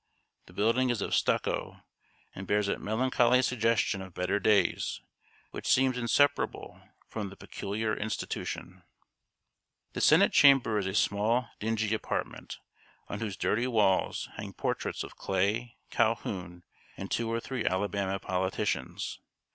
[0.47, 1.81] The building is of stucco,
[2.33, 4.99] and bears that melancholy suggestion of better days
[5.51, 8.81] which seems inseparable from the Peculiar Institution.
[9.93, 12.57] The senate chamber is a small, dingy apartment,
[13.09, 16.63] on whose dirty walls hang portraits of Clay, Calhoun,
[16.97, 19.19] and two or three Alabama politicians.